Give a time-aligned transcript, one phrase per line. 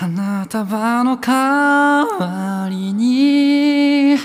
[0.00, 4.16] 花束の代わりに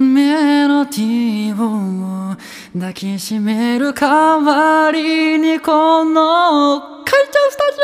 [0.00, 2.36] メロディーを
[2.74, 7.78] 抱きしめる代わりにこのカイちゃんスタジ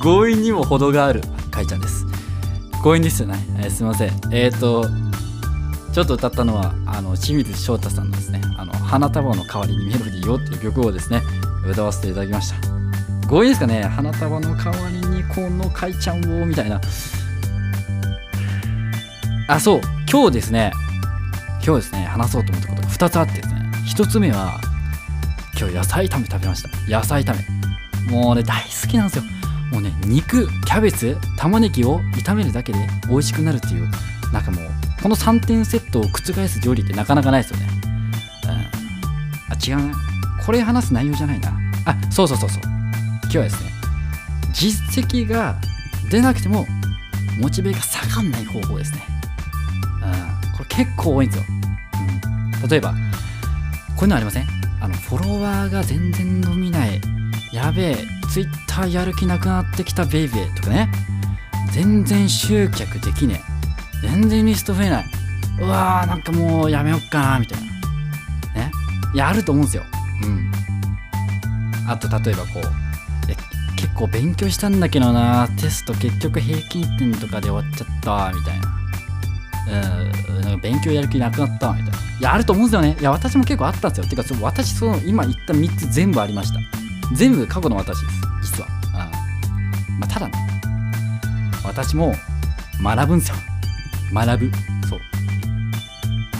[0.00, 0.02] オ。
[0.02, 1.20] 強引にも程がある
[1.52, 2.04] カイちゃんです。
[2.82, 4.10] 強引ですよね、えー、すいません。
[4.32, 5.03] えっ、ー、と
[5.94, 11.22] ちょっと歌ったのはあの清水翔太さんのですね「あの花束の代わりにメロディーを」っていう曲をですね
[11.64, 12.56] 歌わせていただきました。
[13.28, 16.80] 強引ですかね花束の代わりにこのかいちゃんをみたいな。
[19.46, 19.80] あそう
[20.10, 20.72] 今日ですね
[21.64, 24.60] 今日ですね話そうと思ったことが2つあってですね1つ目は
[25.56, 26.70] 今日野菜炒め食べました。
[26.90, 28.10] 野菜炒め。
[28.10, 29.22] もうね大好きなんですよ。
[29.70, 33.88] もうね肉キャベツ玉ねぎを炒めるだけで美味しくなるっていう
[34.32, 34.73] なんかもう
[35.04, 37.68] この3点セットを覆す料理ってなかなかないですよね。
[38.44, 38.50] うん、
[39.52, 39.94] あ、違うな。
[40.46, 41.52] これ話す内容じゃないな。
[41.84, 42.62] あ、そうそうそうそう。
[43.24, 43.70] 今日はですね、
[44.54, 45.56] 実績が
[46.10, 46.66] 出なくても、
[47.38, 49.02] モチベが下がんない方法ですね。
[50.02, 51.44] うん、これ結構多いんですよ。
[52.62, 52.96] うん、例えば、こ
[54.00, 54.46] ういうのありません？
[54.80, 56.98] あの、フォロワーが全然伸びない。
[57.52, 60.90] やべえ、ツイッターやる気なくなってきたベイベーとかね。
[61.72, 63.53] 全然集客できねえ。
[64.02, 65.06] 全然リスト増えない。
[65.60, 67.64] うわー、なんかもうやめよっかな、みたいな。
[68.66, 68.70] ね。
[69.14, 69.84] いや、あると思うんですよ。
[70.22, 70.50] うん。
[71.88, 72.62] あと、例えばこう、
[73.30, 73.36] え
[73.76, 78.74] 結構勉強したんだけどな、テスト結局平均点とかで終わっちゃった、みたいな。
[79.66, 81.98] うん、なんか勉強やる気なくなった、みたいな。
[82.20, 82.96] いや、あると思うんですよね。
[83.00, 84.06] いや、私も結構あったんですよ。
[84.06, 86.60] てか、私、その、今言った3つ全部ありました。
[87.14, 88.68] 全部過去の私です、実は。
[88.94, 89.10] あ
[90.00, 90.32] まあ、ただね、
[91.64, 92.14] 私も
[92.82, 93.36] 学ぶんですよ。
[94.14, 94.50] 学ぶ。
[94.88, 95.00] そう。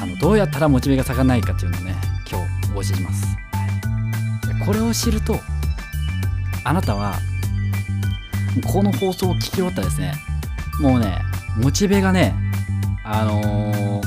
[0.02, 1.94] あのどうやったらモチベが下がらないかっていうのをね
[2.30, 5.38] 今日お教えします、はい、これを知ると
[6.64, 7.14] あなたは
[8.66, 10.12] この放送を聞き終わったらですね
[10.80, 11.18] もうね
[11.56, 12.34] モチベがね
[13.04, 14.00] あのー、も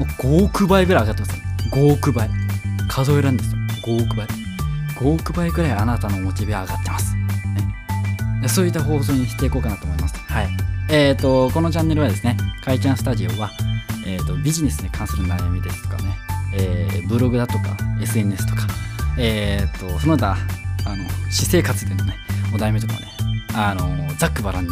[0.00, 2.28] う5億倍ぐらい上がってます5億倍。
[2.88, 3.58] 数えらんですよ。
[3.84, 4.26] 5億倍。
[4.98, 7.14] 5億倍ぐらいあなたのモチベ上がってます、
[8.42, 10.18] ね、そういった放送にしていこうかなと思います。
[10.18, 10.48] はい。
[10.90, 12.36] えっ、ー、と、このチャンネルはですね、
[12.70, 13.50] かいちゃんスタジオは、
[14.06, 16.16] え、ー、と、ビジネスに関する悩みですとかね、
[16.54, 18.68] えー、ブログだとか、SNS とか、
[19.18, 20.36] えっ、と、その他、
[20.86, 22.14] あの、私生活でのね、
[22.54, 23.00] お題目とかね、
[23.54, 24.70] あの、ざっくばらんに、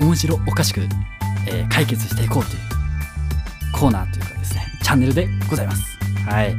[0.00, 0.80] うん、面白おかしく、
[1.46, 2.58] え解決していこうという
[3.72, 5.96] コーナーというかですね、チャンネルでございます。
[6.26, 6.56] はい。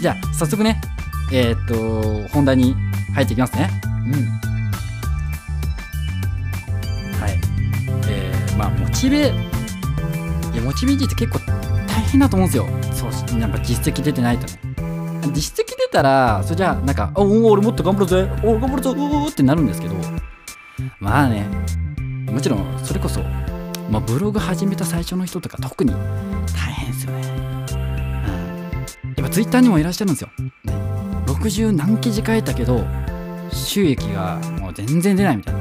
[0.00, 0.80] じゃあ、早速ね、
[1.32, 2.74] えっ、と、本題に
[3.14, 3.70] 入っていきますね。
[4.04, 4.53] うん。
[9.04, 11.38] チベいやモチベ維持って結構
[11.86, 12.66] 大変だと思うんですよ。
[12.90, 14.58] そうやっぱ実績出てないとね。
[15.34, 18.30] 実績出たらそれじゃあなんか「おお俺もっと頑張るぜ。
[18.42, 18.94] お頑張るぞ。
[18.96, 19.94] おお」ってなるんですけど。
[21.00, 21.46] まあね。
[22.32, 23.20] もちろんそれこそ、
[23.90, 27.20] まあ、ブログ始めた最初の人とか特に大変ですよね、
[29.04, 30.30] うん、やっぱツイッターにもいらっしゃるんですよ、
[30.64, 30.74] ね、
[31.26, 32.84] 60何記事書いたけど
[33.52, 35.60] 収益がもう全然出ないみたいな。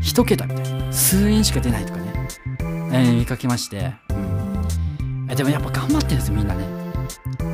[0.00, 0.92] 1桁みたいな。
[0.92, 1.95] 数円しか出ないとか。
[1.95, 1.95] ね
[2.92, 6.64] えー、見かけまして、うん、でもやっぱ頑張ってるんですよみんなね。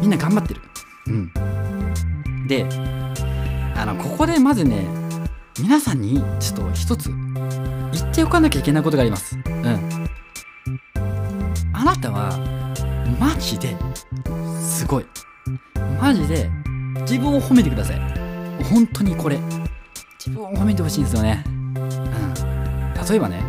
[0.00, 0.60] みんな頑張ってる。
[1.06, 1.32] うん。
[2.46, 2.66] で
[3.76, 4.86] あのここでまずね
[5.58, 9.36] 皆さんにちょっと一つ言っておかなきゃいけないことがあります。
[9.36, 10.08] うん。
[11.72, 12.38] あなたは
[13.18, 13.76] マジで
[14.60, 15.06] すごい。
[16.00, 16.50] マジで
[17.02, 18.00] 自分を褒めてください。
[18.64, 19.38] 本当にこれ。
[20.18, 21.44] 自分を褒めてほしいんですよね。
[21.46, 21.74] うん。
[23.08, 23.42] 例えばね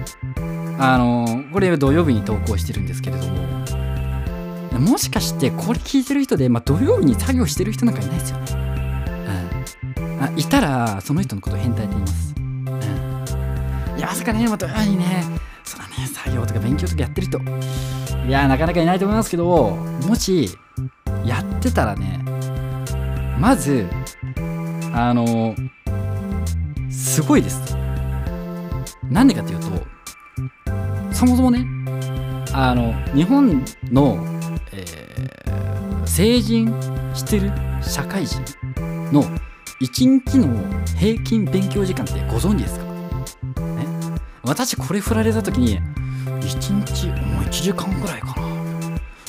[0.80, 8.46] あのこれ土曜日に投稿してるんですけれどももしかしてこれ聞いてる人で、まあ、土曜日に作業してる人なんかいないですよね、
[9.98, 12.42] うん、あいたらその人のことを変態って言います、う
[13.96, 15.24] ん、いやまさかね、まあ、土曜日にね。
[15.64, 17.40] そらね作業とか勉強とかやってる人。
[18.28, 19.72] いやなかなかいないと思いますけど
[20.06, 20.50] もし
[21.26, 22.20] やってたらね
[23.40, 23.86] まず
[24.94, 25.56] あの
[26.90, 27.76] すごいです。
[29.10, 29.93] なんでかっていうと
[31.26, 31.66] そもそもね
[32.54, 34.18] あの日本の、
[34.74, 36.68] えー、成人
[37.16, 37.50] してる
[37.82, 38.42] 社会人
[39.14, 39.24] の
[39.82, 40.48] 1日の
[40.98, 43.88] 平均勉強時間ってご存知ですか、ね、
[44.44, 45.80] 私これ振られた時に
[46.42, 48.54] 1日もう1時間ぐらいかな。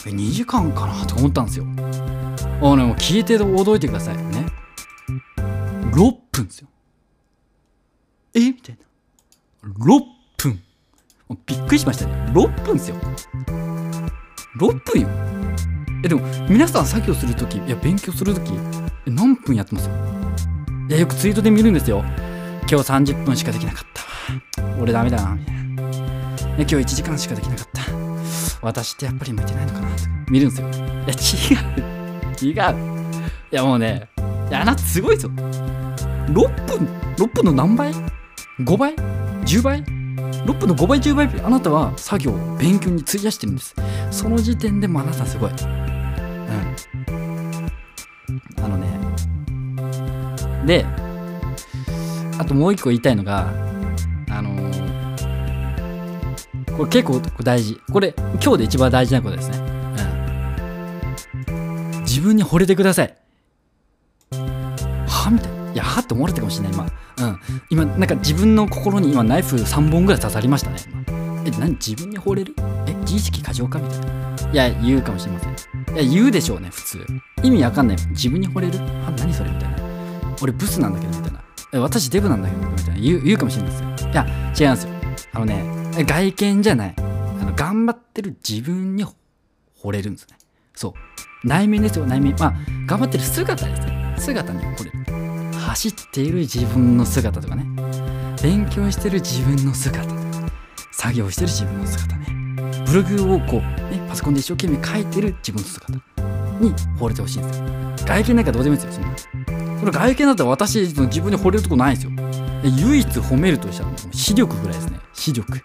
[0.04, 1.64] 2時間かなと思ったんですよ。
[1.64, 4.16] あの、もう聞いて驚いてください。
[4.16, 4.46] ね。
[5.92, 6.68] 6分ですよ。
[8.34, 8.40] え？
[8.40, 8.78] みたい
[9.62, 9.70] な。
[9.70, 10.13] 6分
[11.46, 12.06] びっくりしました。
[12.06, 12.12] ね。
[12.32, 12.96] 6分ですよ。
[14.58, 15.08] 6分よ。
[16.04, 18.50] えでも皆さん作業するときいや勉強するとき
[19.06, 19.88] 何分やってます？
[20.88, 22.04] いやよくツイートで見るんですよ。
[22.70, 23.84] 今日30分しかできなかっ
[24.54, 24.62] た。
[24.62, 25.62] わ俺ダメだなみたいな、
[26.58, 27.82] 今日1時間しかできなかった。
[28.60, 30.68] 私ってやっぱり向いてないのかなって見るんですよ。
[30.68, 31.54] いや違
[32.46, 32.46] う。
[32.46, 32.54] 違う。
[33.50, 34.08] いやもうね
[34.50, 35.32] いやあなたすごいですよ。
[35.32, 36.32] 6
[36.66, 37.92] 分6分の何倍
[38.60, 39.84] ?5 倍 ?10 倍？
[40.44, 43.74] 6分の5倍10倍あなたは作業勉強に費やしてるんです。
[44.10, 45.50] その時点でもあなたすごい。
[45.50, 45.56] うん。
[48.62, 48.98] あのね。
[50.66, 50.84] で
[52.38, 53.48] あともう一個言いたいのが
[54.30, 57.80] あのー、これ結構大事。
[57.92, 59.58] これ今日で一番大事なことですね、
[61.48, 63.16] うん、自分に惚れてください。
[65.74, 67.40] いやはって思われたかもしれない今うん。
[67.68, 70.76] 今なんか自分の心に今ナイフ3本ぐらい刺さりましたね
[71.46, 71.72] え何？
[71.72, 72.54] 自分に惚れる？
[72.86, 74.52] え自意識過剰かみたいな。
[74.52, 75.52] いや言うかもしれません。
[75.94, 77.06] いや言うでしょうね普通。
[77.42, 77.96] 意味わかんない。
[78.10, 78.78] 自分に惚れる？
[78.80, 79.50] あ何それ？
[79.50, 79.76] みたいな。
[80.40, 81.44] 俺ブスなんだけどみたいな。
[81.72, 82.94] え私デブなんだけどみたいな。
[82.94, 84.26] 言う言うかもしれないですよいや
[84.58, 84.94] 違うんですよ。
[85.32, 85.64] あのね
[86.04, 86.94] 外見じゃない。
[86.96, 87.02] あ
[87.44, 90.38] の頑張ってる自分に惚れるんですね。
[90.74, 90.94] そ
[91.44, 91.46] う。
[91.46, 92.34] 内面ですよ内面。
[92.38, 92.54] まあ
[92.86, 94.14] 頑張ってる姿ですね。
[94.18, 95.03] 姿に惚れる。
[95.64, 97.66] 走っている自分の姿とかね。
[98.42, 100.14] 勉強してる自分の姿。
[100.92, 102.26] 作業してる自分の姿ね。
[102.86, 105.92] ブログをこう、ね、パソコンで一生懸命書いてる自分の姿
[106.60, 107.64] に惚れてほしいんですよ。
[108.06, 109.80] 外見なんかどうでもいいですよそんな。
[109.80, 112.12] それ外見だったら私自分に惚れるとこないんですよ。
[112.62, 114.98] 唯一褒めるとしたら視力ぐらいですね。
[115.14, 115.60] 視力。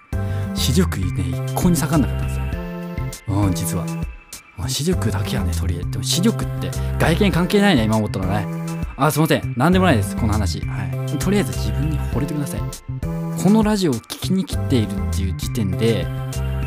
[0.55, 1.05] 視力ね
[1.47, 3.35] 一向に下がんなかったんですよ。
[3.35, 4.18] うん実は。
[4.67, 8.59] 視力だけはね取り入れて視力って外見関係ないね今思ったらね
[9.01, 9.53] あ、すいません。
[9.55, 10.13] 何でもないです。
[10.17, 10.59] この話。
[10.59, 11.17] はい。
[11.19, 12.61] とりあえず自分に惚れてください。
[13.41, 16.05] このラジオを聴きに来ているっていう時点で、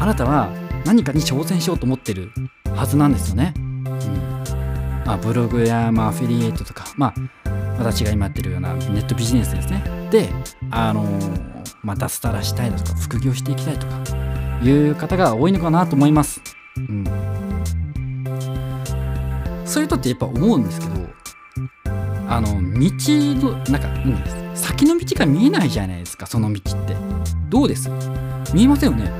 [0.00, 0.48] あなたは
[0.86, 2.30] 何かに挑戦しようと思ってる
[2.74, 3.52] はずなんですよね。
[3.56, 3.84] うん。
[5.04, 7.14] まあ、ブログや、まあ、アフィリエイトとか、まあ、
[7.78, 10.08] 私が今やってるようなネットビジネスですね。
[10.10, 10.30] で、
[10.70, 13.98] あのー、まあ、脱サラしたいとか、副業していきたいとか、
[14.62, 16.40] いう方が多いのかなと思います。
[16.76, 17.31] うん。
[19.72, 20.92] そういう人ってやっぱ思うんですけど、
[22.28, 22.46] あの
[22.78, 26.94] 道のなんかうん先の道が見えないじゃないですかその道って。
[27.48, 27.88] どうです？
[28.52, 29.10] 見えませんよね。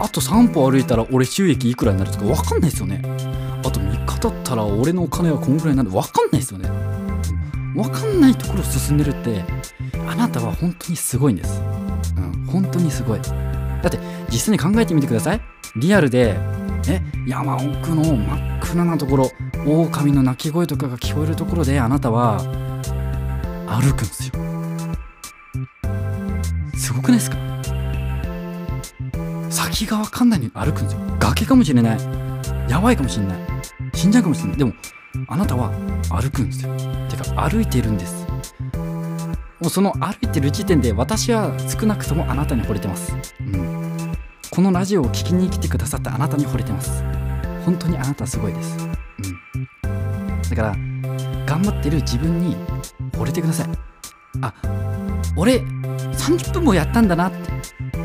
[0.00, 3.02] あと3歩歩いたら俺収益いくらになるとか分かんないですよね。
[3.64, 6.68] あと3日経ったら俺のお金はこんぐらいなんで分かんないですよね。
[7.76, 9.44] 分かんないところを進んでるって
[10.08, 11.62] あなたは本当にすごいんです。
[12.16, 13.20] うん本当にすごい。
[13.20, 13.30] だ
[13.86, 13.98] って
[14.28, 15.40] 実際に考えてみてください。
[15.76, 16.36] リアルで
[16.88, 19.30] え山奥の真っ暗なところ
[19.66, 22.38] 狼の鳴き声とかが聞こえるところであなたは
[23.66, 24.34] 歩くんですよ。
[26.74, 27.36] すごくないですか？
[29.50, 31.00] 先が分かんないのに歩くんですよ。
[31.18, 31.98] 崖かもしれない。
[32.68, 33.38] やばいかもしれない。
[33.94, 34.56] 死んじゃうかもしれない。
[34.56, 34.72] でも
[35.28, 35.70] あなたは
[36.10, 36.74] 歩くんですよ。
[37.08, 38.26] てか歩いてるんです。
[39.60, 44.16] もうその歩いてる時点で私は少なくともあなたに惚れてます、うん、
[44.50, 47.02] このラジオを聴きに来てくださったあなたに惚れてます。
[47.66, 48.88] 本当にあなたすごいです。
[50.60, 50.76] から
[51.46, 52.56] 頑張ってる自分に
[53.12, 53.68] 惚れてください。
[54.42, 54.54] あ
[55.36, 57.36] 俺30分もやったんだなって。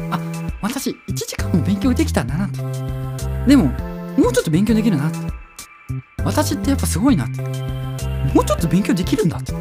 [0.09, 0.19] あ
[0.61, 2.59] 私1時間も勉強できたんだなって。
[3.47, 3.65] でも
[4.17, 5.17] もうちょっと勉強できるなって。
[6.23, 7.41] 私ってやっぱすごいなって。
[8.33, 9.51] もうちょっと勉強できるんだって。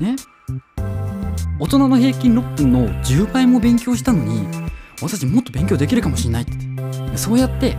[0.00, 0.16] ね。
[1.60, 4.46] 大人の平均6分の10倍も勉強したのに
[5.00, 7.16] 私もっと勉強できるかもしれないって。
[7.16, 7.76] そうやって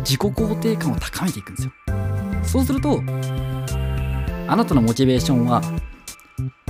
[0.00, 1.72] 自己肯定感を高めていくんですよ。
[2.42, 3.02] そうすると
[4.46, 5.62] あなたのモチベーションは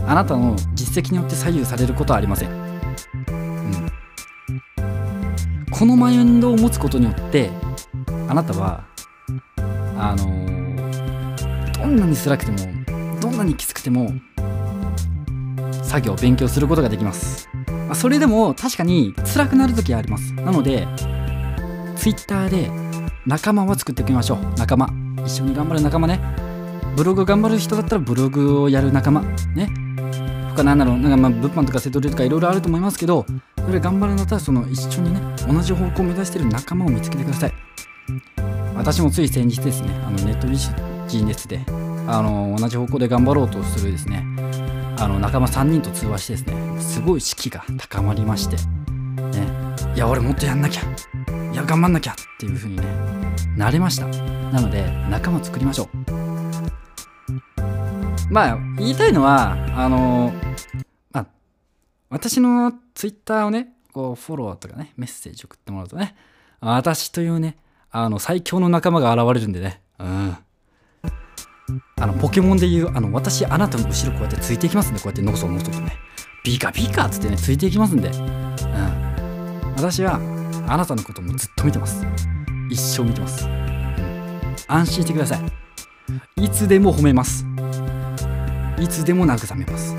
[0.06, 3.90] あなたの実績によって左右されることはありません、うん、
[5.70, 7.50] このマインドを持つことによって
[8.28, 8.84] あなたは
[9.96, 12.58] あのー、どんなに辛くても
[13.20, 14.12] どんなにきつくても
[15.82, 17.48] 作業勉強することができます、
[17.88, 20.32] ま、それでも確かに辛くなる時はあります。
[20.34, 20.86] なので
[21.96, 22.70] Twitter で
[23.26, 24.38] 仲間は作っておきましょう。
[24.58, 24.88] 仲間。
[25.24, 26.43] 一緒に頑張る仲間ね。
[26.96, 29.22] ブログ頑張る人だったらブログをやる仲間。
[29.54, 29.68] ね。
[30.56, 30.98] 他なんだろう。
[30.98, 33.26] なんかまあ物販とかセトリとかいろいろあると思いますけど
[33.66, 37.52] それ頑張るんだったらその一緒にね同じ方向を目指してる仲間を見つけてください。
[38.76, 41.64] 私もつい先日ですねあのネットビジネスで
[42.06, 44.24] あの同じ方向で頑張ろうとするですね
[44.98, 49.48] あの仲間3人と通話してですねすごい士気が高まりましてね。
[49.94, 50.82] いや俺もっとやんなきゃ。
[51.52, 52.82] いや頑張んなきゃっていう風にね
[53.56, 54.06] なれました。
[54.06, 56.03] なので仲間作りましょう。
[58.34, 60.32] まあ言いたいのはあの
[61.12, 61.26] まあ
[62.10, 66.16] 私のツイッターをねこうフォローとかねメッセージ送ってもらうとね
[66.58, 67.56] 私というね
[67.92, 69.80] あの最強の仲間が現れるんでね。
[70.00, 70.36] うん。
[71.96, 75.96] あのポケモンでいうあの私あなたの後ろこうやってついていきますんでこうやってのそのそとね。
[76.44, 80.16] ビカビカっつってねついていきますんで、うん、私は
[80.66, 82.04] あなたのこともずっと見てます。
[82.68, 83.46] 一生見てます、
[84.66, 86.44] 安心してください。
[86.44, 87.53] いつでも褒めます。
[88.78, 89.94] いつでも慰めます。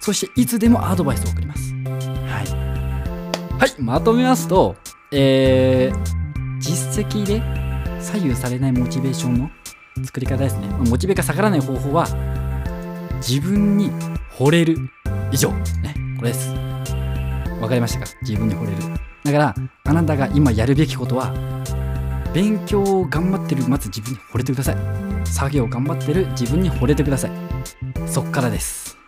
[0.00, 1.72] そしていつでもアドバイスを送ります。
[1.84, 3.58] はい。
[3.58, 4.76] はいまとめますと
[5.12, 7.42] えー、実績で
[8.00, 9.50] 左右されないモチベーションの
[10.04, 10.66] 作り方ですね。
[10.88, 12.06] モチベが下がらない方法は
[13.18, 13.90] 自分に
[14.36, 14.78] 惚れる。
[15.30, 15.50] 以上。
[15.82, 15.94] ね。
[16.18, 16.52] これです。
[17.60, 18.06] わかりましたか？
[18.22, 18.78] 自分に惚れる。
[19.24, 21.32] だからあなたが今やるべきことは
[22.34, 23.68] 勉強を頑張ってる。
[23.68, 24.76] まず自分に惚れてください。
[25.26, 26.26] 作業を頑張ってる。
[26.30, 27.51] 自分に惚れてください
[28.12, 28.98] そっからです。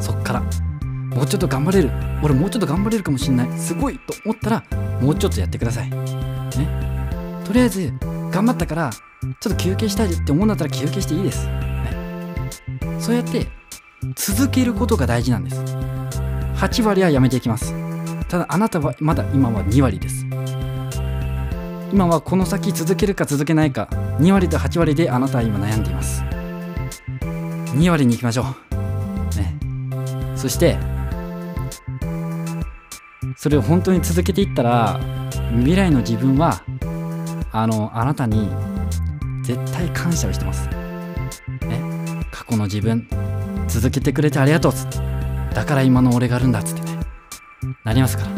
[0.00, 0.40] そっから。
[0.40, 1.92] もうちょっと頑張れる。
[2.24, 3.56] 俺もうちょっと頑張れるかもしんない。
[3.56, 4.64] すごいと思ったら
[5.00, 5.90] もうちょっとやってください。
[5.90, 5.98] ね。
[7.44, 7.92] とりあえず
[8.32, 12.62] 頑張ったからちょっと休憩したいって思うんだったら休憩していいです、ね、
[13.00, 13.46] そうやって
[14.16, 15.60] 続けることが大事なんです。
[16.56, 17.72] 8割はやめていきます。
[18.28, 20.26] ただあなたはまだ今は2割です。
[21.92, 23.88] 今はこの先続けるか続けないか
[24.18, 26.22] 2割と8割であなたは今悩んでいます。
[27.74, 28.44] 2割に行きましょ
[29.32, 29.36] う。
[29.36, 29.58] ね。
[30.36, 30.76] そして
[33.36, 35.00] それを本当に続けていったら
[35.56, 36.62] 未来の自分は
[37.52, 38.48] あのあなたに
[39.42, 40.68] 絶対感謝をしてます、
[41.66, 43.08] ね、過去の自分
[43.68, 44.98] 続けてくれてありがとうっつって。
[45.54, 46.98] だから今の俺があるんだっつってね。
[47.84, 48.30] なりますから。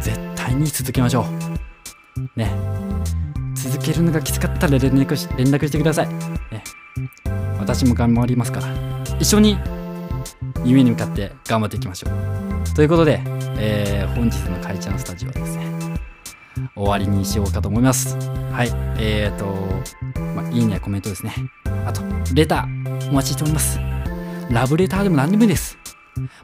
[0.00, 2.38] 絶対に続けましょう。
[2.38, 2.50] ね。
[3.54, 6.64] 続けるのがきつかったら連絡し連絡してください、ね、
[7.74, 8.68] 私も頑張りますから
[9.18, 9.56] 一緒に
[10.62, 12.74] 夢に向かって頑張っていきましょう。
[12.74, 13.22] ということで、
[13.56, 15.98] えー、本日のかいちゃんスタジオはですね
[16.74, 18.14] 終わりにしようかと思います。
[18.52, 19.46] はいえーと、
[20.20, 21.34] まあ、いいねコメントですね。
[21.86, 22.02] あと
[22.34, 23.80] レターお待ちしております。
[24.50, 25.78] ラブレターでも何でもいいです。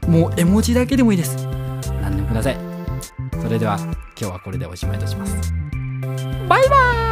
[0.07, 1.45] もう絵文字だけでもいいです。
[2.01, 2.57] 何でもください。
[3.39, 5.53] それでは今日はこれでおしまいいたします。
[6.47, 7.08] バイバーイ